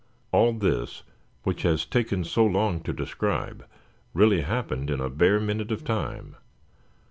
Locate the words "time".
5.83-6.37